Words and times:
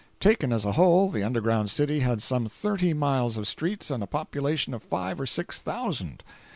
Taken 0.19 0.51
as 0.51 0.65
a 0.65 0.71
whole, 0.71 1.11
the 1.11 1.21
underground 1.21 1.69
city 1.69 1.99
had 1.99 2.23
some 2.23 2.47
thirty 2.47 2.91
miles 2.91 3.37
of 3.37 3.47
streets 3.47 3.91
and 3.91 4.01
a 4.01 4.07
population 4.07 4.73
of 4.73 4.81
five 4.81 5.21
or 5.21 5.27
six 5.27 5.61
thousand. 5.61 6.23